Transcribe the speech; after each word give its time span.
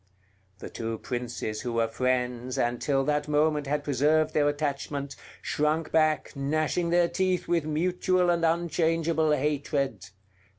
The 0.57 0.69
two 0.71 0.97
princes 0.97 1.61
who 1.61 1.73
were 1.73 1.87
friends, 1.87 2.57
and 2.57 2.81
till 2.81 3.03
that 3.05 3.27
moment 3.27 3.67
had 3.67 3.83
preserved 3.83 4.33
their 4.33 4.49
attachment, 4.49 5.15
shrunk 5.43 5.91
back, 5.91 6.35
gnashing 6.35 6.89
their 6.89 7.07
teeth 7.07 7.47
with 7.47 7.65
mutual 7.65 8.31
and 8.31 8.43
unchangeable 8.43 9.29
hatred. 9.29 10.07